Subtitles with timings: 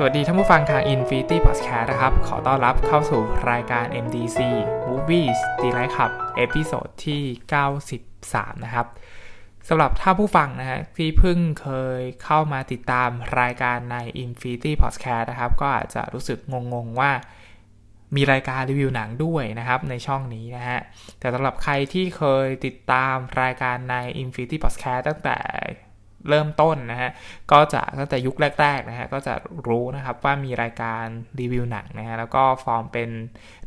[0.00, 4.38] สวัสดีท่านผู้ฟังทาง Infinity Podcast นะครับ ขอต้อนรับเข้าสู่รายการ MDC
[4.88, 7.22] Movies d e l i g h t Club episode ที่
[7.92, 8.86] 93 นะครับ
[9.68, 16.38] สำหรับท่านผู้ฟังนะฮะที่เพิ่งเคยเข้ามาติดตามรายการใน Infinity Podcast นะครับ ก็อาจจะรู้สึก
[16.72, 17.10] งงๆว่า
[18.16, 20.80] มีรายการรีวิวหนังด้วยนะครับในช่องนี้นะฮะ
[21.18, 25.38] แต่สำหรับใครที่เคยติดตามรายการใน Infinity Podcast ตั้งแต่
[26.30, 27.10] เริ่มต้นนะฮะ
[27.52, 29.34] ก็จะตั้งแต่ยุคแรกๆนะฮะก็จะ
[29.68, 31.04] รู้นะครับว่ามีรายการ
[31.40, 33.08] รีวิวหนังนะฮะแล้วก็ฟอร์มเป็น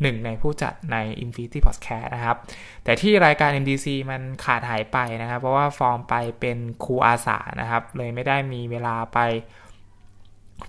[0.02, 2.38] หนึ่งในผู้จัดใน Infinity Podcast นะครับ
[2.84, 9.20] แต่ที่รายการ MDC มันขาดหายไปนะครับ เพราะว่าฟอร์มไปเป็นครูอาสานะครับ เลยไม่ได้มีเวลาไป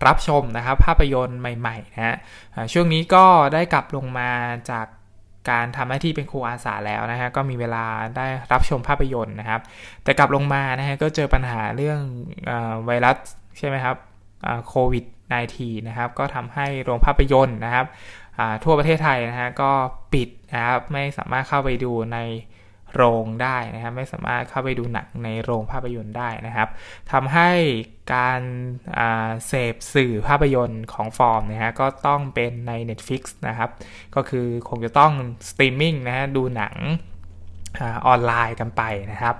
[0.06, 2.16] รับชมนะครับ ภาพยนตร์ใหม่ๆนะฮะ
[2.72, 4.30] ช่วงนี้ก็ได้กลับลงมา
[4.70, 4.86] จาก
[5.50, 7.84] การทำหน้าที่เป็นครูอาสาแล้วนะฮะก็มีเวลา
[8.16, 9.60] ได้รับชมภาพยนตร์นะครับ
[10.04, 12.00] แต่กลับลงมานะฮะก็เจอปัญหาเรื่อง
[12.50, 12.52] อ
[12.86, 13.16] ไวรัส
[13.58, 13.96] ใช่ไหมครับ
[14.68, 15.04] โควิด
[15.46, 17.86] -19 นะครับก็ทำให้โรงภาพยนตร์นะครับ
[18.64, 19.70] ทั่วประเทศไทยนะฮะก็
[20.12, 22.18] ปิดนะครับไม่สามารถเข้าไปดูใน
[22.94, 26.68] โรงได้นะครับไม่สามารถเข้าไปดูหนังในโรงภาพยนตร์ได้นะครับ
[27.12, 27.50] ทำให้
[28.14, 28.40] การ
[29.46, 33.70] เสพสื่อภาพยนตร์ของฟอร์มนะฮะก็ต้องเป็นใน Netflix นะครับ
[34.14, 35.12] ก็คือคงจะต้อง
[35.48, 36.74] สตรีมมิ่งนะฮะดูหนัง
[37.80, 39.36] ออนไลน์กันไปนะครับ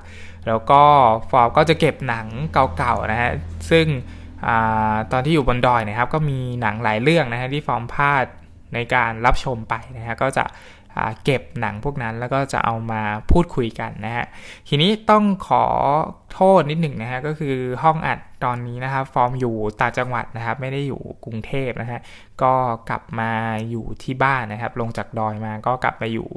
[0.47, 0.83] แล้วก็
[1.31, 3.31] ฟอร์มก็จะเก็บหนังเก่าๆนะฮะ
[3.70, 3.86] ซึ่งเอ่
[4.47, 4.48] อ
[5.12, 8.25] ตอนที่อยู่บนดอยนะครับ ก็มีหนังหลายเรื่องนะฮะที่ฟอร์มพลาด
[8.75, 10.44] ในการรับชมไปนะฮะก็จะ
[11.24, 14.26] เก็บหนังพวกนั้นแล้วก็จะเอามาพูดคุยกันนะฮะ
[14.69, 15.64] ทีนี้ต้องขอ
[16.32, 22.00] โทษนิดหนึ่งนะฮะก็คือห้องอัดตอนนี้นะครับ ฟอร์มอยู่ต่างจังหวัดนะครับ ไม่ได้อยู่กรุงเทพนะฮะ
[22.43, 22.53] ก็
[22.91, 23.31] กลับมา
[23.70, 26.28] อยู่ที่บ้านนะครับ ลงจากดอยมาก็กลับมาอยู่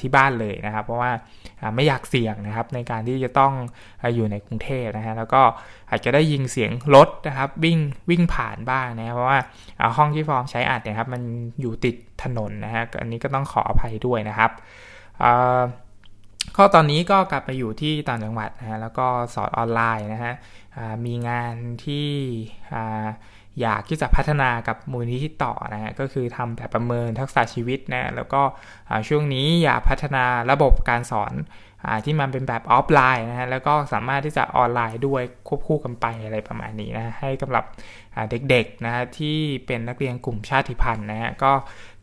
[0.00, 1.12] ที่บ้านเลยนะครับ เพราะว่า
[1.74, 3.52] ไม่อยากเสี่ยงนะครับ ในการที่จะต้อง
[4.14, 5.42] อยู่ในกรุงเทพนะฮะแล้วก็
[5.90, 7.78] อาจจะได้ยิงเสียงรถนะครับวิ่ง
[8.10, 9.38] วิ่งผ่านบ้างนะเพราะว่า
[9.96, 11.22] ห้องที่ฟอร์มใช้อัดเนี่ยครับมัน
[11.60, 14.50] อยู่ติดถนนนะฮะอันนี้ก็ต้องขออภัยด้วยนะครับ
[16.56, 20.34] ก็ตอนนี้ก็กลับไปอยู่ที่ต่างจังหวัดนะฮะแล้วก็สอนออนไลน์นะฮะ
[21.06, 21.54] มีงาน
[21.84, 22.08] ที่
[23.60, 28.42] อยากที่จะพัฒนากับมูลนิธิต่อนะฮะก็คือทำแบบประเมินทักษะชีวิตนะแล้วก็
[29.08, 31.34] ช่วงนี้อยากพัฒนาระบบการสอน
[32.04, 37.64] ที่มันเป็นแบบออฟไลน์นะฮะแล้วก็สามารถที่จะออนไลน์ด้วยควบคู่กันไปอะไรประมาณนี้นะให้กำลับ
[38.50, 41.52] เด็กๆนะฮะที่เป็นนักเรียนกลุ่มชาติพันธุ์นะฮะก็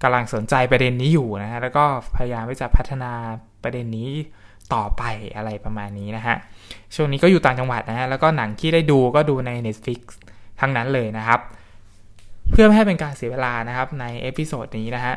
[0.01, 1.85] กำลังสนใจประเด็นนี้อยู่นะฮะแล้วก็
[2.15, 3.11] พยายามที่จะพัฒนา
[3.65, 4.09] ประเด็นนี้
[4.73, 5.03] ต่อไป
[5.35, 6.35] อะไรประมาณนี้นะฮะ
[6.95, 9.99] ช่วงนี้ก็อยู่ต่างจังหวัดนะฮะ แล้วก็หนังที่ได้ดูก็ดูใน Netflix
[10.59, 11.39] ทั้งนั้นเลยนะครับ
[12.51, 15.15] เพื่อไม่ให้เป็นการเสียเวลานะครับใน episode นี้นะฮะ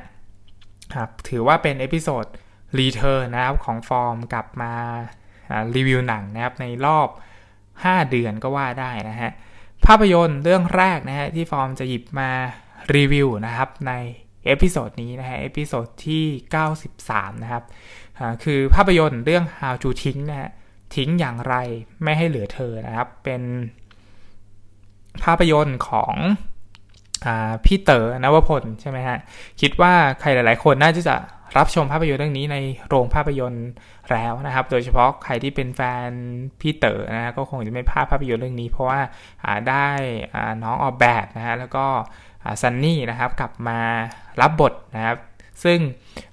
[0.94, 2.24] ครับถือว่าเป็น episode
[2.78, 4.72] return นะครับของฟอร์มกลับมา
[5.76, 7.08] รีวิวหนังนะครับในรอบ
[7.58, 9.30] 5 เดือนก็ว่าได้นะฮะ
[9.86, 12.30] ภาพยนตร์เรื่องแรกนะฮะที่ฟอร์มจะหยิบมา
[12.96, 13.92] รีวิวนะครับใน
[14.46, 16.24] episode นี้นะฮะ episode ที่
[16.84, 17.64] 93 นะครับ
[18.44, 20.50] คือภาพยนตร์เรื่อง How to ทิ้งนะฮะ
[20.94, 21.54] ทิ้งอย่างไร
[22.02, 23.42] ไม่ให้เหลือเธอนะครับ เป็น
[25.24, 26.14] ภาพยนตร์ของเอ่
[27.26, 27.28] อ
[27.64, 29.18] พี่เต๋อนวพลใช่ไหมฮะ
[29.60, 31.16] คิดว่าใครหลาย ๆ คนน่าจะ
[31.58, 32.56] รับชมภาพยนตร์เรื่องนี้ใน
[32.88, 33.68] โรงภาพยนตร์
[34.12, 36.10] แล้วนะครับ โดยเฉพาะใครที่เป็นแฟน
[36.60, 39.00] พี่เต๋อนะก็คงจะไม่พลาดภาพยนตร์เรื่องนี้ เพราะว่า
[39.68, 39.88] ได้
[40.62, 41.86] น้องออกแบบนะฮะแล้วก็
[42.62, 43.80] ซันนี่นะครับกลับมา
[44.40, 45.16] รับบทนะครับ
[45.64, 45.78] ซึ่งเอ่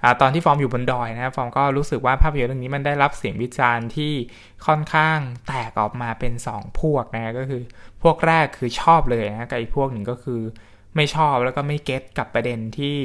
[0.03, 4.13] อตอนที่ฟอร์มอยู่บนดอยนะครับฟอร์มก็รู้สึกว่าภาพยนตร์เรื่องนี้มันได้รับเสียงวิจารณ์ที่
[4.65, 7.61] ค่อนข้างแตกออกมาเป็น 2 พวกนะก็คือ
[8.03, 10.41] พวกแรกคือชอบเลยนะกับอีกพวกหนึ่งก็คือ
[10.95, 12.95] ไม่ชอบแล้วก็ไม่ get กับประเด็นที่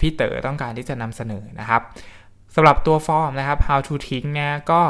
[0.00, 1.82] พี่เต๋อต้องการที่จะนำเสนอนะครับ
[2.54, 4.82] สำหรับตัวฟอร์มนะครับ how to ทิ้งเนี่ยก็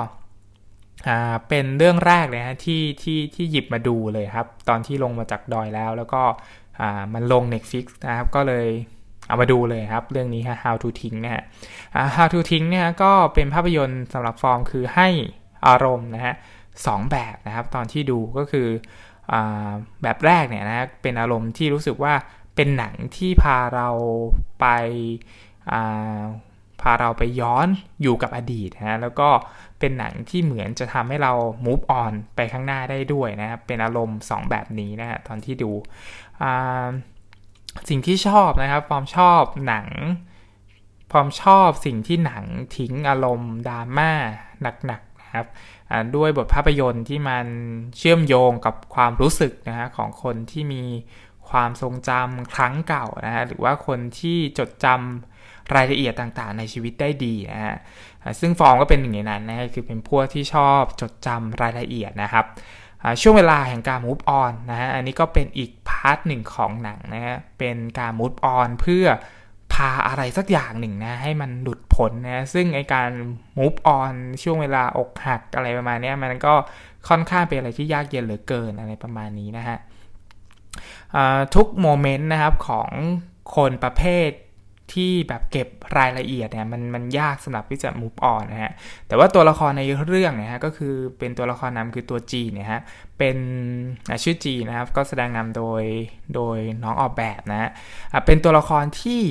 [1.48, 6.22] เป็นเรื่องแรกเลยนะที่ที่ที่หยิบมาดูเลยครับ ตอนที่ลงมาจากดอยแล้ว แล้วก็
[7.14, 8.66] มันลง Netflix นะครับ ก็เลย
[9.32, 11.44] เอามาดูเลยครับ เรื่องนี้ฮะ how to ทิ้งนะฮะ
[12.17, 15.08] how to ทิ้งเนี่ยก็เป็นภาพยนตร์สำหรับฟอร์มคือให้
[15.67, 16.34] อารมณ์นะฮะ
[16.87, 18.69] สองแบบนะครับ ตอนที่ดูก็คือ
[20.02, 22.14] แบบแรกเนี่ยนะเป็นอารมณ์ที่รู้สึกว่า
[22.56, 23.88] เป็นหนังที่พาเรา
[24.61, 24.67] ไป
[26.82, 27.69] พาเราไปย้อน
[28.02, 29.29] อยู่กับอดีตนะแล้วก็
[29.81, 31.32] เป็นหนังที่เหมือนจะทำให้เรา
[31.67, 35.70] move on ไปข้างหน้าได้ด้วยนะครับเป็นอารมณ์ 2 แบบนี้นะฮะตอนที่ดู
[37.88, 39.88] สิ่งที่ชอบนะครับฟอร์มชอบหนัง
[41.12, 42.44] ฟอร์มชอบสิ่งที่หนัง
[42.76, 44.12] ทิ้งอารมณ์ดราม่า
[44.86, 45.46] หนักๆนะครับ
[46.16, 47.46] ด้วยบทภาพยนตร์ที่มัน
[47.96, 50.82] เชื่อมโยงกับความรู้สึกนะฮะของคนที่มี
[51.50, 57.76] ความทรงจำครั้งเก่านะฮะหรือว่าคนที่จดจำรายละเอียดต่างๆ ในชีวิตได้ดีนะฮะ
[58.40, 62.44] ซึ่งฟองก็เป็นหนึ่งในนั้นนะคือเป็นพวกที่ชอบจดจำรายละเอียดนะครับ
[63.20, 69.06] ช่วงเวลาแห่งการ move on นะฮะ อันนี้ก็เป็นอีกพาร์ทหนึ่งของหนังนะฮะ เป็นการ move on เพื่อ
[69.72, 73.10] พาอะไรสักอย่างหนึ่งนะ ให้มันหลุดพ้นนะ ซึ่งไอการ
[73.58, 74.12] move on
[74.43, 76.54] ช่วงเวลาอกหักอะไรประมาณนี้มันก็
[77.08, 79.78] ค่อนข้างเป็นอะไรที่ยากเย็นเหลือเกินอะไรประมาณนี้นะฮะ
[81.55, 82.90] ทุกโมเมนต์นะครับของ
[83.56, 84.31] คนประเภท
[84.94, 85.68] ที่แบบเก็บ
[85.98, 88.72] รายละเอียดเนี่ยมันมันยากสำหรับที่จะ move on นะฮะ
[89.08, 92.80] แต่ว่าตัวละครในเรื่องเนี่ยฮะก็คือเป็นตัวละครนำคือตัวจีเนี่ยฮะ
[93.18, 93.36] เป็น
[94.22, 95.82] ชื่อจีนะครับก็แสดงนำโดย
[96.34, 97.70] โดยน้องออกแบบนะฮะ
[98.26, 99.22] เป็นตัวละครที่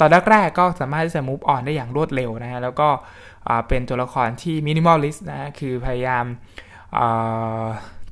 [0.00, 2.88] ตอนแรกๆก็สามารถที่จะ move on ได้อย่างรวดเร็วนะฮะแล้วก็
[3.68, 6.24] เป็นตัวละครที่ minimalist นะคือพยายาม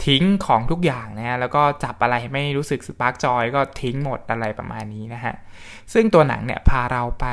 [0.07, 5.35] ทิ้งของทุกอย่างนะฮะแล้วก็จับอะไรไม่รู้สึกสปาร์กจอยก็ทิ้งหมดอะไรประมาณนี้นะฮะ
[5.93, 7.27] ซึ่งตัวหนังเนี่ยพาเราไป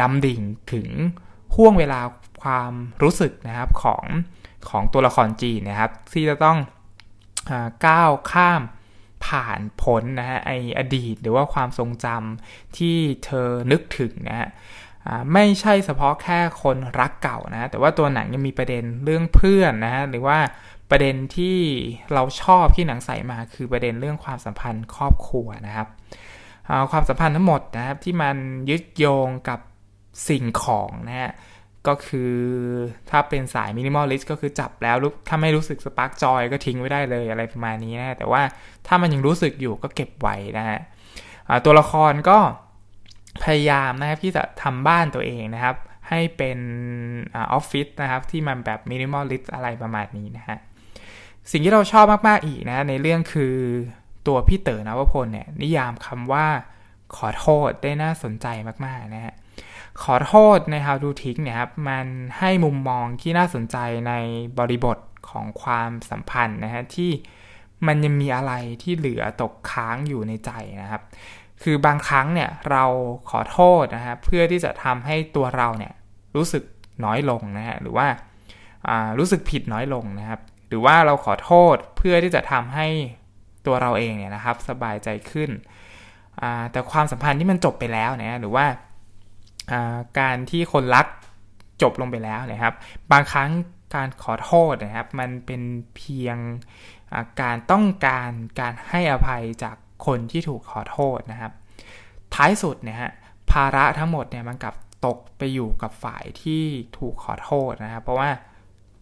[0.00, 0.40] ดำดิ่ง
[0.72, 0.88] ถึง
[1.54, 2.00] ห่วงเวลา
[2.42, 2.72] ความ
[3.02, 4.04] รู้สึกนะครับของ
[4.68, 6.58] ของตัวละครจีนนะครับ ที่จะต้อง
[7.50, 7.52] อ
[7.86, 8.62] ก้าวข้าม
[9.26, 14.48] ผ่านพ้นนะฮะไออดีตหรือว่าความทรงจำที่เธอนึกถึงนะฮะ
[15.32, 20.38] ไม่ใช่เฉพาะแค่คนรักเก่านะ แต่ว่าตัวหนังยังมีประเด็นเรื่องเพื่อนนะฮะหรือว่า
[20.92, 21.58] ประเด็นที่
[22.14, 25.88] เราชอบที่หนังใส่มาคือประเด็นเรื่องความสัมพันธ์ครอบครัวนะครับ
[26.90, 28.36] ความสัมพันธ์ทั้งหมดนะครับที่มัน
[28.70, 29.60] ยึดโยงกับ
[30.28, 31.32] สิ่งของนะฮะ
[31.88, 32.34] ก็คือ
[33.10, 34.96] ถ้าเป็นสาย minimalist ก็คือจับแล้ว
[35.28, 38.42] ถ้าไม่รู้สึก spark joy ก็ทิ้งไว้ได้เลยอะไรประมาณนี้นะแต่ว่า
[38.86, 40.78] ถ้ามันยังรู้สึกอยู่ก็เก็บไว้นะฮะ
[41.64, 42.38] ตัวละครก็
[43.44, 45.76] พยายามนะครับที่จะทำบ้านตัวเองนะครับ
[46.08, 46.58] ให้เป็น
[47.34, 50.58] ออฟฟิศนะครับที่มันแบบ minimalist อะไรประมาณนี้นะฮะ
[51.50, 53.56] สิ่งที่เราชอบมากๆอีกนะ ในเรื่องคือ
[54.26, 56.46] ตัวพี่เต๋อนวพลเนี่ยนิยามคำว่า
[57.16, 58.46] ขอโทษได้น่าสนใจ
[58.84, 59.34] มากๆนะฮะ
[60.02, 62.06] ขอโทษใน How to ทิ้งเนี่ยครับ มัน
[62.38, 63.76] ให้มุมมองที่น่าสนใจ
[64.08, 64.12] ใน
[64.58, 64.98] บริบท
[65.30, 67.10] ของความสัมพันธ์นะฮะที่
[67.86, 68.52] มันยังมีอะไร
[68.82, 70.50] ที่เหลือตกค้างอยู่ในใจ
[70.82, 71.02] นะครับ
[71.62, 72.84] คือบางครั้งเนี่ยเรา
[73.30, 75.92] ขอโทษนะฮะเพื่อที่จะทำให้ตัวเราเนี่ย
[76.36, 76.62] รู้สึก
[77.04, 78.06] น้อยลงนะฮะหรือว่า
[79.18, 80.40] รู้สึกผิดน้อยลงนะครับ
[80.72, 82.86] หรือว่าเราขอโทษเพื่อที่จะทำให้
[83.66, 85.50] ตัวเราเองเนี่ยนะครับ สบายใจขึ้น
[86.72, 88.66] แต่ความสัมพันธ์ที่มันจบไปแล้วนี่ยหรือว่า
[90.20, 91.06] การที่คนรัก
[91.82, 92.74] จบลงไปแล้วนะครับ
[93.12, 93.50] บางครั้ง
[93.94, 95.62] การขอโทษนะครับ มันเป็น
[95.96, 96.36] เพียง
[97.42, 98.30] การต้องการ
[98.60, 99.76] การให้อภัยจาก
[100.06, 101.52] คนที่ถูกขอโทษนะครับ
[102.34, 103.12] ท้ายสุดเนี่ยฮะ
[103.50, 104.74] ภาระทั้งหมดเนี่ยมันกลับ
[105.06, 106.64] ตกไปอยู่กับฝ่ายที่
[106.98, 108.30] ถูกขอโทษนะครับ เพราะว่า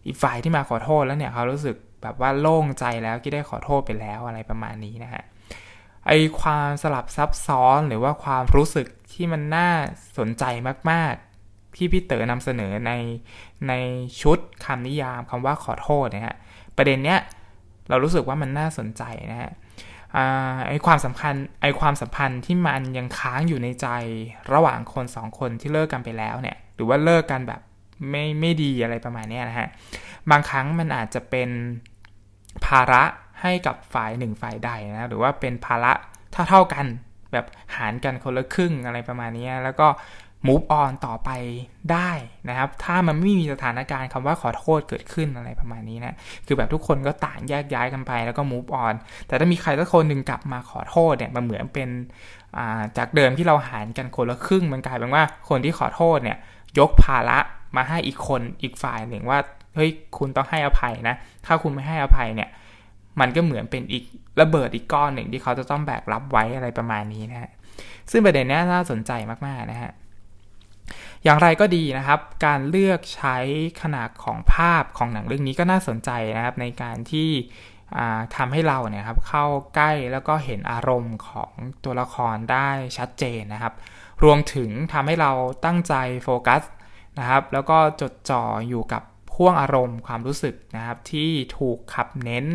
[0.05, 5.23] อีกฝ่ายที่มาขอโทษแล้วเนี่ยเขารู้สึกแบบว่าโล่งใจแล้วที่ได้ขอโทษไปแล้วอะไรประมาณนี้นะฮะ
[6.07, 6.11] ไอ
[6.41, 9.69] ความสลับซับซ้อนหรือว่าความรู้สึกที่มันน่า
[10.17, 10.43] สนใจ
[10.91, 11.13] มาก
[11.45, 12.91] ๆ ที่พี่เต๋อนำเสนอใน
[13.67, 13.73] ใน
[14.21, 16.35] ชุดคำนิยามคำว่าขอโทษนะฮะ
[16.77, 17.19] ประเด็นเนี้ย
[17.89, 19.51] เรารู้สึกว่ามันน่าสนใจนะฮะ
[20.67, 23.87] ไอความสำคัญไอความสัมพันธ์ที่มันยังค้างอยู่ในใจ
[24.53, 27.61] ระหว่างคนสองคนที่เลิกกันไปแล้วเนี่ย หรือว่าเลิกกันแบบ
[28.09, 29.67] ไม่ไม่ดีอะไรประมาณนี้นะฮะ
[30.31, 31.49] บางครั้งมันอาจจะเป็น
[32.65, 33.03] ภาระ
[33.41, 35.91] ให้กับฝ่ายหนึ่งฝ่ายใดนะหรือว่าเป็นภาระ
[36.31, 36.85] เท่าเท่ากัน
[37.31, 39.87] แบบหารกันคนละครึ่งอะไรประมาณนี้แล้วก็
[40.47, 41.29] move on ต่อไป
[41.91, 42.11] ได้
[42.49, 46.15] นะครับ ถ้ามันไม่มีสถานการณ์คำว่าขอโทษเกิดขึ้นอะไรประมาณนี้นะ
[46.45, 48.93] คือแบบทุกคนก็ต่างแยกย้ายกันไปแล้วก็ move on
[49.27, 51.89] แต่ถ้ามีใครสักคนหนึ่งกลับมาขอโทษเนี่ยมันเหมือนเป็น
[52.97, 56.37] จากเดิมที่เราหารกันคนละครึ่งมันกลายเป็นว่าคนที่ขอโทษเนี่ย
[56.79, 57.39] ยกภาระ
[57.75, 59.39] มาให้อีกคนอีกฝ่ายหนึ่งว่า
[59.75, 62.49] เฮ้ยคุณต้องให้อภัยนะ ถ้าคุณไม่ให้อภัยเนี่ย
[63.19, 64.03] มันก็เหมือนเป็นอีก
[64.41, 67.51] ระเบิดอีกก้อนหนึ่งที่เขาจะต้องแบกรับไว้อะไรประมาณนี้นะฮะ
[68.11, 69.11] ซึ่งประเด็นนี้น่าสนใจ
[69.47, 69.91] มากๆนะฮะ
[71.23, 73.37] อย่างไรก็ดีนะครับ การเลือกใช้
[73.81, 77.29] ขนาดของภาพของหนังเรื่องนี้ก็น่าสนใจนะครับ ในการที่
[78.35, 81.51] ทำให้เราเนี่ยครับเข้าใกล้แล้วก็เห็นอารมณ์ของ
[81.83, 83.73] ตัวละครได้ชัดเจนนะครับ
[84.23, 85.31] รวมถึงทำให้เรา
[85.65, 86.61] ตั้งใจโฟกัส
[87.19, 92.45] นะครับ แล้วก็จดจ่ออยู่กับพ่วงอารมณ์ความรู้สึกนะครับ ที่ถูกขับเน้น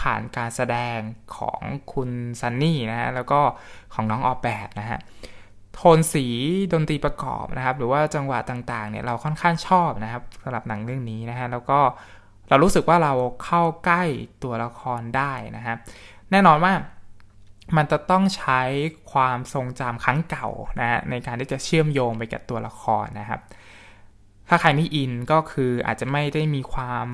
[0.00, 0.98] ผ่านการแสดง
[1.36, 1.60] ของ
[1.92, 2.10] คุณ
[2.40, 3.40] ซันนี่นะฮะแล้วก็
[3.94, 4.98] ของน้องออแบบนะฮะ
[5.74, 6.26] โทนสี
[6.72, 11.78] ดนตรีประกอบนะครับ หรือว่าจังหวะต่างๆเนี่ยเราค่อนข้างชอบนะครับสำหรับหนังเรื่องนี้นะฮะแล้วก็
[12.48, 13.12] เรารู้สึกว่าเรา
[13.44, 14.04] เข้าใกล้
[14.42, 15.76] ตัวละครได้นะครับ
[16.30, 16.72] แน่นอนว่า
[17.76, 18.60] มันจะต้องใช้
[19.12, 20.48] ความทรงจำครั้งเก่า
[20.80, 23.40] นะฮะในการที่จะเชื่อมโยงไปกับตัวละครนะครับ
[24.48, 27.06] ถ้าใครไม่อินก็คืออาจจะไม่ได้มีความ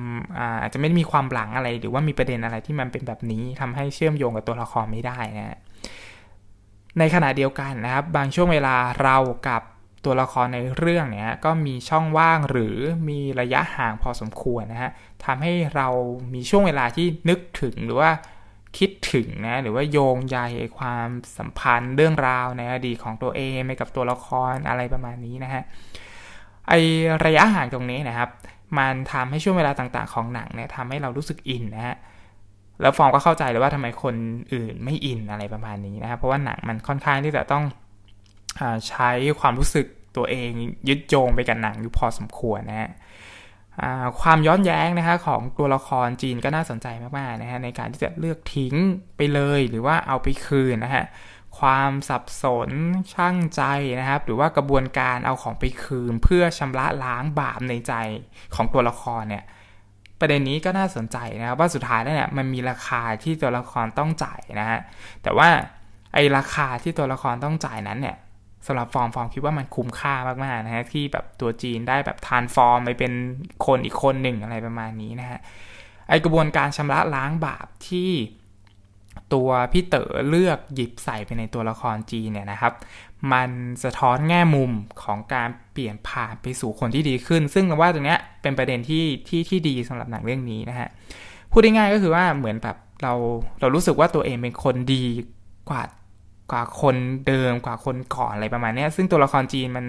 [0.61, 5.59] อาจจะไม่ได้มีความหลังอะไร หรือว่ามีประเด็นอะไรที่มันเป็นแบบนี้ทำให้เชื่อมโยงกับตัวละครไม่ได้นะ
[6.99, 9.61] ในขณะเดียวกันนะครับ บางช่วงเวลาเรากับ
[10.05, 12.75] ตัวละครในเรื่องเนี่ยก็มีช่องว่างหรือ
[13.09, 14.91] มีระยะห่างพอสมควรนะฮะ
[15.25, 15.87] ทำให้เรา
[16.33, 18.11] มีช่วงเวลาที่นึกถึงหรือว่า
[18.77, 20.39] คิดถึงนะหรือว่าโยงใย
[20.77, 25.63] ความสัมพันธ์เรื่องราวในอดีตของตัวเองไปกับตัวละครอะไรประมาณนี้นะฮะ
[26.69, 26.73] ไอ
[27.25, 28.29] ระยะห่างตรงนี้นะครับ
[28.77, 31.95] มันทำให้ช่วงเวลาต่างๆ ของหนังเนี่ยทำให้เรารู้สึกอินนะฮะ
[32.81, 34.15] แล้วฟองก็เข้าใจเลยว่าทำไมคน
[34.53, 37.63] อื่นไม่อินอะไรประมาณนี้นะครับเพราะว่าหนังมันค่อนข้างที่จะต้อง
[38.59, 39.85] อใช้ความรู้สึก
[40.17, 40.51] ตัวเอง
[40.89, 42.89] ยึดโยงไปกับหนังอยู่พอสมควรนะฮะ
[44.21, 48.75] ความย้อนแย้งนะฮะของตัวละครจีนก็น่าสนใจมากๆนะฮะในการที่จะเลือกทิ้ง
[49.17, 51.05] ไปเลยหรือว่าเอาไปคืนนะฮะ
[51.59, 52.69] ความสับสน
[53.13, 53.61] ช่างใจ
[53.99, 57.93] นะครับ หรือว่ากระบวนการเอาของไปคืน เพื่อชำระล้างบาปในใจ
[58.55, 59.43] ของตัวละครเนี่ย
[60.19, 64.79] ประเด็นนี้ก็น่าสนใจนะครับว่าสุดท้ายแล้วเนี่ยมันมีราคาที่ตัวละครต้องจ่ายนะฮะ
[65.23, 65.49] แต่ว่า
[66.13, 68.17] ไอราคาที่ตัวละครต้องจ่ายนั้นเนี่ย
[68.67, 73.13] สำหรับฟอร์มฟอร์มคิดว่ามันคุ้มค่ามากๆนะฮะที่แบบตัวจีนได้แบบทานฟอร์มไปเป็น
[73.65, 75.39] คนอีกคนหนึ่งอะไรประมาณนี้นะฮะ
[76.09, 78.11] ไอกระบวนการชำระล้างบาปที่
[79.33, 82.73] ตัวพี่เต๋อเลือกหยิบใส่ไปในตัวละครจีเนี่ยนะครับ
[83.31, 83.49] มัน
[83.83, 84.71] สะท้อนแง่มุม
[85.03, 90.89] ของการเปลี่ยนผ่านไปสู่คนที่ดีขึ้น ซึ่งเราว่าตรงนี้เป็นประเด็นที่ที่ที่ดีสำหรับหนังเรื่องนี้นะฮะ
[91.51, 93.13] พูดง่ายๆก็คือว่าเหมือนแบบเรา
[93.59, 95.03] เรารู้สึกว่าตัวเองเป็นคนดี
[95.69, 95.83] กว่า
[96.51, 96.95] กว่าคน
[97.27, 99.85] เดิมกว่าคนก่อนอะไรประมาณนี้ซึ่งตัวละครจีนมัน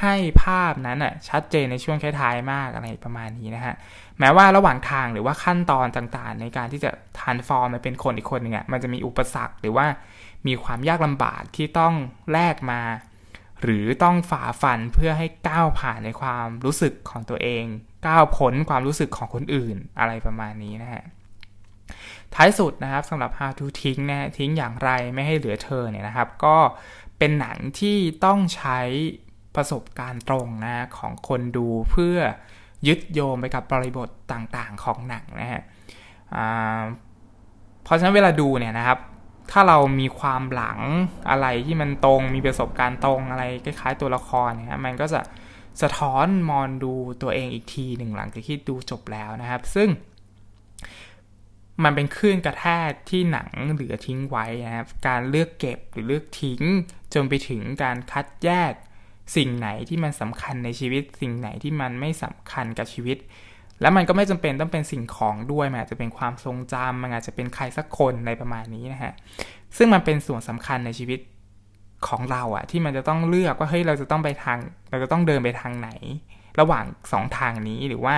[0.00, 3.74] ให้ภาพนั้นอะชัดเจนในช่วงท้ายๆมากอะไรประมาณนี้นะฮะ
[4.18, 9.86] แม้ว่าระหว่างทางหรือว่าขั้นตอนต่างๆ ในการที่จะทานฟอร์มมาเป็นคนอีกคนหนึ่งอะมันจะมีอุปสรรคหรือว่า
[10.46, 11.94] มีความยากลำบากที่ต้อง
[12.32, 12.82] แลกมา
[13.62, 17.64] หรือต้องฝ่าฟันเพื่อให้ก้าวผ่านในความรู้สึกของตัวเอง
[18.06, 21.02] ก้าวพ้นความรู้สึกของคนอื่นอะไรประมาณนี้นะฮะ
[22.34, 26.56] ท้ายสุดนะครับสำหรับ How to ทิ้งนะทิ้งอย่างไรไม่ให้เหลือเธอเนี่ยนะครับ ก็
[27.18, 28.80] เป็นหนังที่ต้องใช้
[29.58, 32.16] ประสบการณ์ตรงนะของคนดูเพื่อ
[32.86, 35.62] ยึดโยงไปกับบริบทต่างๆของหนังนะฮะ
[37.84, 38.98] เพราะฉะนั้นเวลาดูเนี่ยนะครับ
[39.50, 40.78] ถ้าเรามีความหลัง
[41.30, 45.20] อะไรที่มันตรงมีประสบการณ์ตรงอะไรคล้ายๆตัวละครนี่ยมันก็จะ
[45.82, 49.88] สะท้อนมอนดูตัวเองอีกทีหนึ่งหลังจากที่ดูจบแล้วนะครับ ซึ่ง
[51.84, 56.62] มันเป็นคลื่นกระแทกที่หนังเหลือทิ้งไว้นะครับ การเลือกเก็บหรือเลือกทิ้ง
[57.14, 58.72] จนไปถึงการคัดแยก
[59.36, 63.18] สิ่งไหนที่มันสำคัญในชีวิต สิ่งไหนที่มันไม่สำคัญกับชีวิต
[63.80, 69.12] แล้วมันก็ไม่จำเป็นต้องเป็นสิ่งของด้วยมันอาจจะเป็นความทรงจำมันอาจจะเป็นใครสักคนในประมาณนี้นะฮะ
[69.76, 71.20] ซึ่งมันเป็นส่วนสำคัญในชีวิต
[72.08, 74.58] ของเราอะที่มันจะต้องเลือกว่าเฮ้ยเราจะต้องไปทาง
[74.90, 75.90] เราจะต้องเดินไปทางไหน
[76.60, 78.14] ระหว่าง 2 ทางนี้หรือว่า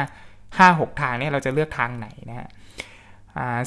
[0.48, 2.48] 5 6 ทางนี้เราจะเลือกทางไหนนะฮะ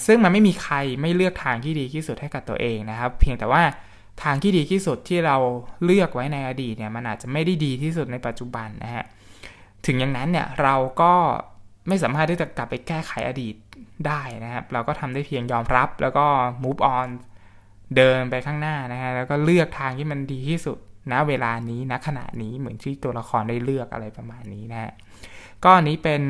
[0.05, 3.63] ซึ่งมันไม่มีใครไม่เลือกทางที่ดีที่สุดให้กับตัวเองนะครับ เพียงแต่ว่า
[4.23, 5.37] ทางที่ดีที่สุดที่เรา
[5.83, 9.05] เลือกไว้ในอดีตเนี่ยมันอาจจะไม่ได้ดีที่สุดในปัจจุบันนะฮะ
[9.85, 11.13] ถึงอย่างนั้นเนี่ยเราก็
[11.87, 13.55] ไม่สามารถที่จะกลับไปแก้ไขอดีต
[14.07, 16.25] ได้นะครับ เราก็ทำได้เพียงยอมรับ แล้วก็
[16.63, 17.07] move on
[17.95, 20.77] เดินไปข้างหน้านะฮะแล้วก็เลือกทางที่มันดีที่สุด
[21.11, 24.91] ณเวลานี้ณขณะนี้เหมือนที่ตัวละครได้เลือกอะไรประมาณนี้นะฮะ
[25.63, 26.21] ก็อันี้เป็น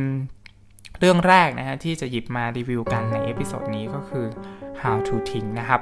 [1.00, 4.25] เรื่องแรกนะฮะที่จะหยิบมารีวิวกันใน episode นี้ก็คือ
[4.82, 5.82] how to ทิ้งนะครับ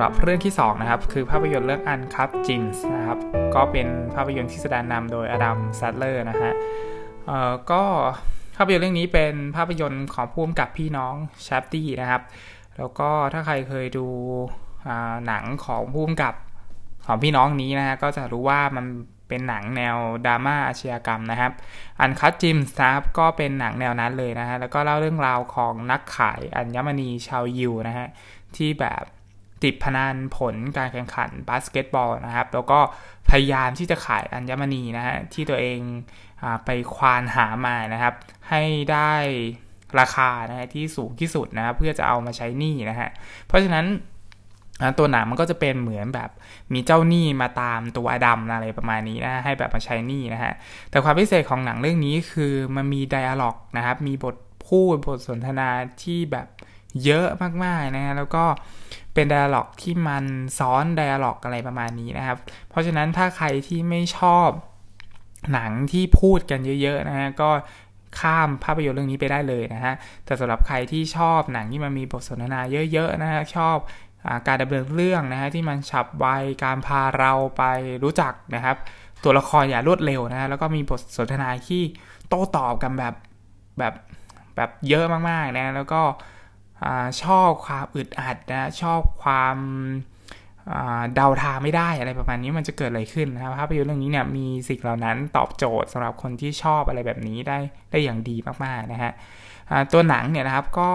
[0.00, 3.18] หรับเรื่องที่2นะครับคือภาพยนตร์เรื่อง Uncut Gems นะครับ
[3.54, 6.52] ก็เป็นภาพยนตร์ที่แสดงนำโดยอดัมแซนด์เลอร์นะฮะ
[7.26, 7.82] เอ่อก็
[8.56, 11.14] ภาพยนตร์เรื่องนี้เป็นภาพยนตร์ของผู้กำกับพี่น้อง
[11.46, 12.22] ซาฟดี้นะครับ
[12.78, 14.06] แล้วก็ถ้าใครเคยดู
[15.26, 16.34] หนังของผู้กำกับ
[17.06, 18.86] ของพี่น้องนี้นะฮะก็จะรู้ว่ามัน
[19.28, 21.52] เป็นหนังแนวดราม่าอาชญากรรมนะครับ
[22.00, 28.06] Uncut Gems นะครับก็เป็นหนังแนวนั้นเลยนะฮะแล้วก็เล่าเรื่องราวของนักขายอัญมณีชาวยิวนะฮะ
[28.56, 29.04] ที่แบบ
[29.64, 32.78] ติดพนันผลการแข่งขันบาสเกตบอลนะครับ แล้วก็
[33.30, 35.78] พยายามที่จะขายอัญมณีนะฮะที่ตัวเอง
[36.42, 38.14] อไปควานหามานะครับ
[38.48, 38.62] ให้
[38.92, 39.12] ได้
[40.00, 43.08] ราคานะฮะที่สูงที่สุดนะครับเพื่อจะเอามาใช้หนี้นะฮะ
[43.46, 43.86] เพราะฉะนั้น
[44.98, 46.30] ตัวหนังมันก็จะเป็นเหมือนแบบ
[46.74, 50.52] มีเจ้าหนี้มาตามตัวอดัมอะไรประมาณนี้นะให้แบบมาใช้หนี้นะฮะ
[50.90, 54.36] แต่ความพิเศษของหนังเรื่องนี้คือมันมีไดอะล็อกนะครับมีบท
[54.66, 55.68] พูดบทสนทนา
[56.02, 56.46] ที่แบบ
[57.04, 57.26] เยอะ
[57.64, 58.44] มากๆนะฮะแล้วก็
[59.14, 60.24] เป็นไดอะล็อกที่มัน
[60.58, 62.38] ซ้อนไดอะล็อกอะไรประมาณนี้นะครับ
[62.70, 64.48] เพราะฉะนั้นถ้าใครที่ไม่ชอบ
[65.52, 67.50] หนังที่พูดกันเยอะๆนะฮะก็
[68.20, 72.60] ข้ามภาพยนตร์เรื่องนี้ไปได้เลยนะฮะ แต่สำหรับใครที่ชอบหนังที่มันมีบทสนทนา
[72.92, 73.76] เยอะๆนะฮะชอบ
[74.46, 76.26] การดำเนินเรื่องนะฮะที่มันฉับไว
[76.64, 77.62] การพาเราไป
[78.02, 78.76] รู้จักนะครับ
[79.24, 81.82] ตัวละครอย่ารวดเร็วนะฮะแล้วก็มีบทสนทนาที่
[82.28, 83.14] โต้ตอบกันแบบ
[83.78, 83.94] แบบ
[84.56, 86.00] แบบเยอะมากๆนะแล้วก็
[87.22, 89.56] ชอบความอึดอัดนะชอบความ
[91.14, 97.58] เดาทางไม่ได้อะไรประมาณนี้มันจะเกิดอะไรขึ้นนะครับภาพยนตร์เรื่องนี้เนี่ยมีสิ่งเหล่านั้นตอบโจทย์สำหรับคนที่ชอบอะไรแบบนี้ได้
[97.90, 99.12] ได้อย่างดีมากๆนะฮะ
[99.92, 100.90] ตัวหนังเนี่ยนะครับก็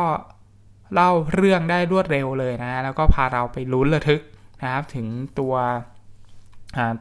[0.93, 4.21] เล่าเรื่องได้รวดเร็วเลยนะแล้วก็พาเราไปลุ้นระทึก
[4.61, 5.07] นะครับถึง
[5.39, 5.55] ตัว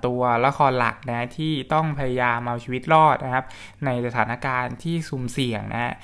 [0.06, 3.44] ตัวละครหลักนะที่ต้องพยายามเอาชีวิตรอดนะครับ
[3.84, 5.94] ในสถานการณ์ที่สุ่มเสี่ยงนะ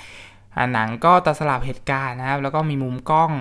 [0.73, 3.33] หนังก็ตัดสลับเหตุการณ์นะครับ แล้วก็มีมุมกล้อง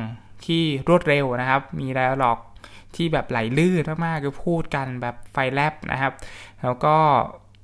[0.46, 2.40] ที่รวดเร็วนะครับ มีไดอะล็อก
[2.96, 6.14] ที่แบบไหลลื่นมากๆคือพูดกันแบบไฟแลบนะครับ
[6.64, 6.96] แล้วก็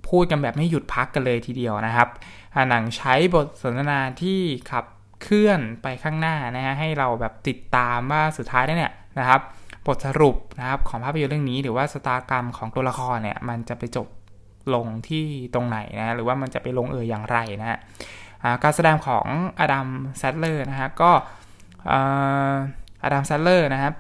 [0.09, 2.09] พูดกันแบบไม่หยุดพักกันเลยทีเดียวนะครับ
[2.69, 4.39] หนังใช้บทสนทนาที่
[4.71, 4.85] ขับ
[5.23, 9.41] เคลื่อนไปข้างหน้านะฮะให้เราแบบติดตามว่าสุดท้ายเนี่ยนะครับ
[9.87, 14.07] บทสรุปนะครับของภาพยนตร์เรื่องนี้ หรือว่าชะตากรรมของตัวละครเนี่ยมันจะไปจบ
[14.73, 17.79] ลงที่ตรงไหนนะหรือว่ามันจะไปลงเอยอย่างไรนะฮะ
[18.63, 19.25] การแสดงของ
[19.59, 19.87] อดัม
[20.17, 21.11] แซนด์เลอร์นะฮะก็
[23.03, 23.93] อดัมแซนด์เลอร์นะครับ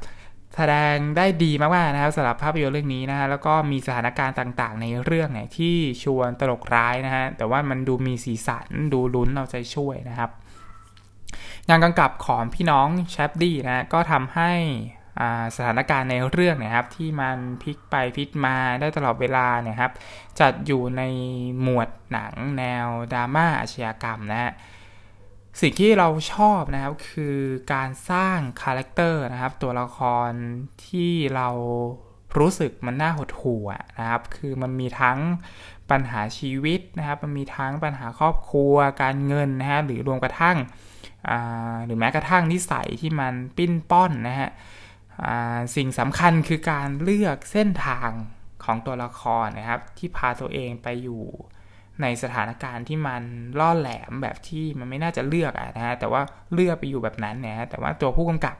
[0.55, 10.29] แสดงได้ดีมากๆนะครับสำหรับภาพยนตร์เรื่องนี้นะฮะแล้วก็มีสถานการณ์ต่างๆ ในเรื่องเนี่ยที่ชวนตลกร้ายนะฮะแต่ว่ามันดูมีสีสันดูลุ้นเอาใจช่วยนะครับ
[11.69, 14.51] งานกำกับของพี่น้องแซฟดี้นะก็ทำให้
[15.55, 19.91] สถานการณ์ในเรื่องนะครับที่มันพลิกไปพลิกมาได้ตลอดเวลาเนี่ยครับ
[20.39, 21.03] จัดอยู่ใน
[21.61, 24.51] หมวดหนังแนวดราม่าอาชญากรรมนะฮะ
[25.61, 27.37] สิ่งที่เราชอบนะครับคือ
[27.73, 29.97] การสร้างคาแรคเตอร์นะครับตัวละค
[30.27, 30.29] ร
[30.87, 31.49] ที่เรา
[32.37, 33.61] รู้สึกมันน่าหดหู่
[33.99, 35.19] นะครับ คือมันมีทั้ง
[35.91, 40.57] ปัญหาชีวิตนะครับ มันมีทั้งปัญหาครอบครัว การเงินนะฮะหรือรวมกระทั่ง
[41.85, 44.49] หรือแม้กระทั่งนิสัยที่มันปิ้นป้อนนะฮะ
[45.75, 48.09] สิ่งสำคัญคือการเลือกเส้นทาง
[48.63, 51.23] ของตัวละครนะครับ ที่พาตัวเองไปอยู่
[52.01, 53.21] ในสถานการณ์ที่มัน
[53.59, 56.21] ล่อแหลมแบบที่มันไม่น่าจะเลือกอะนะฮะแต่ว่า
[56.53, 58.55] เลือกไปอยู่แบบนั้นเนี่ยแต่ว่าตัวผู้กำกับ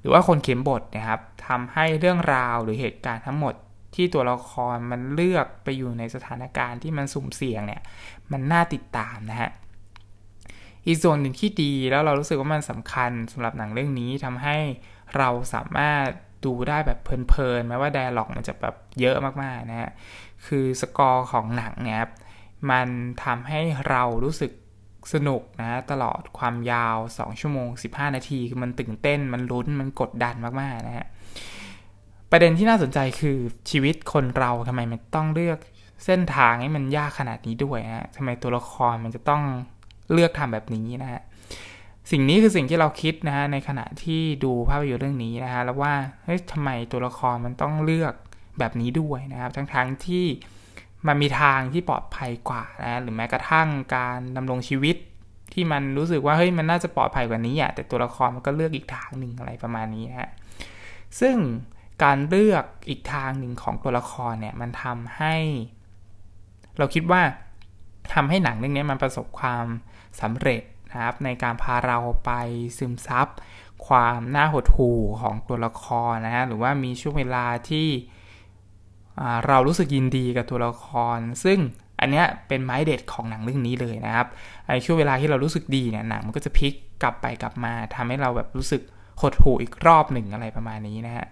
[0.00, 3.54] หรือว่าคนเขียนบทนะครับทำให้เรื่องราวหรือเหตุการณ์ทั้งหมด
[3.94, 7.82] ที่ตัวละครมันเลือกไปอยู่ในสถานการณ์ที่มันสุ่มเสี่ยงเนี่ย
[8.32, 9.50] มันน่าติดตามนะฮะ
[10.86, 14.56] อีกส่วนหนึ่งที่ดีแล้วเรารู้สึกว่ามันสำคัญสำหรับหนังเรื่องนี้ทำให้
[15.16, 16.06] เราสามารถ
[16.44, 19.90] ดูได้แบบเพลินๆแม้ว่า dialogue มันจะแบบเยอะมากๆนะฮะ
[20.46, 22.04] คือสกอร์ของหนังเนี่ย
[22.70, 22.88] มัน
[23.24, 24.52] ทำให้เรารู้สึก
[25.12, 31.06] สนุกนะตลอดความยาว 2 ชั่วโมง 15 นาทีคือมันตื่นเต้นมันลุ้นมันกดดันมากๆนะฮะ
[32.30, 33.38] ประเด็นที่น่าสนใจคือ
[33.70, 35.58] ชีวิตคนเราทำไมมันต้องเลือก
[36.04, 39.42] เส้นทางให้มันยากขนาดนี้ด้วยนะทำไมตัวละครมันจะต้อง
[40.12, 41.22] เลือกทำแบบนี้นะฮะ
[42.10, 48.14] สิ่งนี้คือสิ่งที่เราคิดนะฮะในขณะที่ดูภาพยนตร์เรื่องนี้นะฮะแล้วว่าเฮ้ยทำไมตัวละครมันต้องเลือก
[48.58, 50.24] แบบนี้ด้วยนะครับ ทั้งๆทที่
[51.06, 54.96] มันมีทางที่ปลอดภัยกว่านะหรือแม้กระทั่งการดำรงชีวิต
[55.52, 60.30] ที่มันรู้สึกว่าเฮ้ยมันน่าจะปลอดภัยกว่านี้อะแต่ตัวละครมันก็เลือกอีกทางหนึ่งอะไรประมาณนี้ฮะ
[61.20, 61.36] ซึ่ง
[62.04, 65.36] การเลือกอีกทางหนึ่งของตัวละครเนี่ยมันทำให้
[66.78, 67.22] เราคิดว่า
[68.14, 69.64] ทำให้หนังเรื่องนี้มันประสบความ
[70.20, 70.62] สำเร็จ
[70.92, 72.30] นะครับในการพาเราไป
[72.78, 73.28] ซึมซับ
[73.86, 77.88] ความน่าหดหู่ของตัวละครนะฮะหรือว่ามีช่วงเวลาที่
[79.48, 81.58] เรารู้สึกยินดีกับตัวละคร ซึ่ง
[82.00, 84.26] อันนี้เป็นไม้เด็ดของหนังเรื่องนี้เลยนะครับ
[84.66, 88.82] ไอ้ช่วงเวลาที่เรารู้สึกดีเนี่ยหนังมันก็จะพลิกกลับไปกลับมาทำให้เราแบบรู้สึก
[89.20, 91.26] หดหู่อีกรอบหนึ่งอะไรประมาณนี้นะฮะ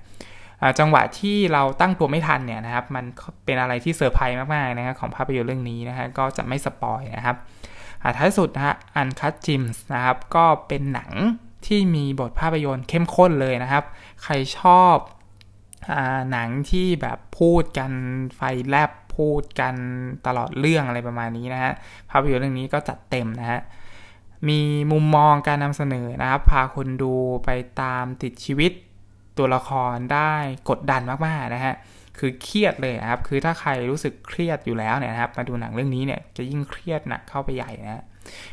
[0.79, 3.05] จังหวะที่เราตั้งตัวไม่ทันเนี่ยนะครับ มัน
[3.45, 7.37] เป็นอะไรที่เซอร์ไพรส์มากๆนะครับของภาพยนตร์เรื่องนี้นะฮะก็จะไม่สปอยนะครับ
[8.17, 11.11] ท้ายสุดนะฮะ Uncut Gems นะครับ ก็เป็นหนัง
[11.67, 13.85] ที่มีบทภาพยนตร์เข้มข้นเลยนะครับ
[14.23, 14.97] ใครชอบ
[16.31, 17.93] หนังที่แบบพูดกัน
[18.37, 19.75] ไฟแลบพูดกัน
[20.27, 21.73] ตลอดเรื่องอะไรประมาณนี้นะฮะ
[22.11, 23.61] ภาพยนตร์เรื่องนี้ก็จัดเต็มนะฮะ
[24.49, 24.61] มี
[24.93, 28.73] มุมมองการนำเสนอนะครับ พาคนดูไปตามติดชีวิต
[29.39, 30.33] ตัวละครได้
[30.69, 31.75] กดดันมากๆนะฮะ
[32.21, 38.03] คือเครียดเลยนะครับ คือถ้าใครรู้สึกเครียดอยู่แล้วเนี่ยนะครับมาดูหนังเรื่องนี้เนี่ยจะยิ่งเครียดหนักเข้าไปใหญ่นะ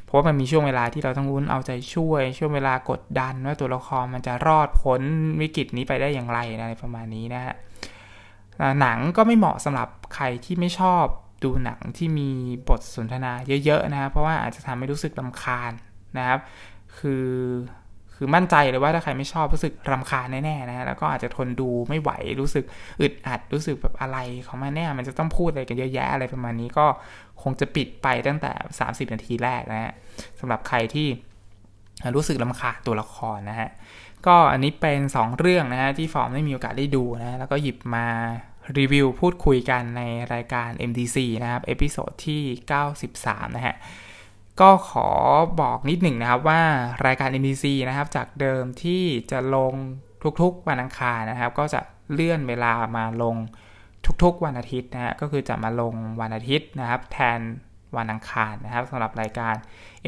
[0.03, 5.01] เพราะว่ามันมีช่วงเวลาที่เราต้องรุ้นเอาใจช่วย ช่วงเวลากดดันว่าตัวละครมันจะรอดพ้น
[5.41, 7.55] วิกฤตนี้ไปได้อย่างไรอะไรประมาณนี้นะฮะ
[8.81, 11.05] หนังก็ไม่เหมาะสำหรับใครที่ไม่ชอบ
[11.43, 12.29] ดูหนังที่มี
[12.67, 13.31] บทสนทนา
[13.65, 15.71] เยอะๆนะเพราะว่าอาจจะทำให้รู้สึกลำคาญ
[16.17, 16.39] นะครับ
[16.97, 17.25] คือ
[18.17, 22.65] คือมั่นใจเลยว่าถ้าใครไม่ชอบรู้สึกรำคาญแน่ๆนะแล้วก็อาจจะทนดูไม่ไหวรู้สึก
[23.01, 26.85] อึดอัดรู้สึกแบบอะไรของมันเนี่ยมันจะต้องพูดอะไรกันเยอะแยะอะไรประมาณนี้ก็
[27.41, 28.51] คงจะปิดไปตั้งแต่
[28.81, 29.93] 30 นาทีแรกนะฮะ
[30.39, 31.07] สำหรับใครที่
[32.15, 33.69] รู้สึกลำคาญตัวละครนะฮะ
[34.27, 38.07] ก็อันนี้เป็น 2 เรื่องนะฮะ ที่ฟอร์มได้มีโอกาสได้ดูนะ แล้วก็หยิบมา
[38.77, 40.01] รีวิวพูดคุยกันใน
[40.33, 42.41] รายการ MDC นะครับ เอพิโซดที่
[42.99, 43.75] 93 นะฮะ
[44.61, 45.09] ก็ขอ
[45.61, 46.61] บอกนิดหนึ่งนะครับว่า
[47.05, 49.73] รายการ MDC นะครับจากเดิมที่จะลง
[50.41, 51.81] ทุกๆวันอังคารนะครับ ก็จะ
[52.13, 53.35] เลื่อนเวลามาลง
[54.23, 57.39] ทุกๆวันอาทิตย์นะฮะก็คือจะมาลงวันอาทิตย์นะครับ แทน
[57.97, 59.53] วันอังคารนะครับสำหรับรายการ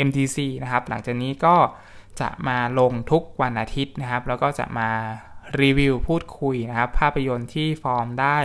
[0.08, 1.56] MDC นะครับ หลังจากนี้ก็
[2.22, 4.90] จะมาลงทุกวันอาทิตย์นะครับ แล้วก็จะมา
[5.62, 8.38] รีวิวพูดคุยนะครับ ภาพยนตร์ที่ฟอร์มได้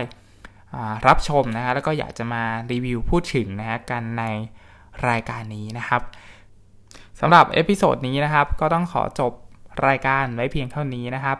[1.07, 4.23] รับชมนะฮะแล้วก็อยากจะมารีวิวพูดถึงนะฮะกันใน
[5.09, 6.01] รายการนี้นะครับ
[7.19, 9.31] สำหรับเอพิโซดนี้นะครับก็ต้องขอจบ
[9.87, 11.37] รายการไว้เพียงเท่านี้นะครับ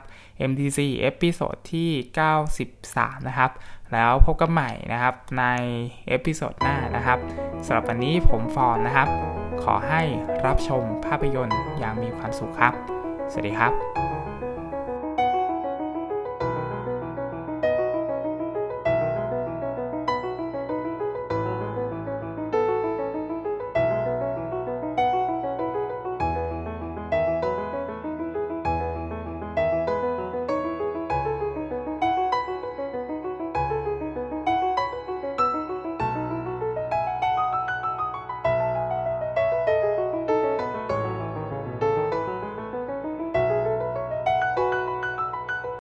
[0.49, 1.89] MDC เอพิโซดที่
[2.57, 3.51] 93 นะครับ
[3.93, 5.43] แล้วพบกันใหม่นะครับใน
[6.07, 7.19] เอพิโซดหน้านะครับ
[7.65, 9.07] สำหรับวันนี้ผมฟอร์มนะครับ
[9.63, 10.01] ขอให้
[10.45, 12.73] รับชมภาพยนตร์อย่างมีความสุขครับ
[13.31, 14.14] สวัสดีครับ